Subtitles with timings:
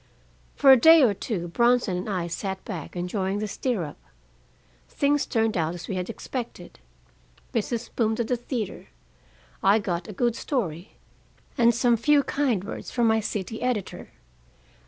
[0.55, 3.99] "For a day or two Bronson and I sat back, enjoying the stir up.
[4.89, 6.79] Things turned out as we had expected.
[7.51, 8.87] Business boomed at the theater.
[9.61, 10.93] I got a good story,
[11.55, 14.09] and some few kind words from my city editor.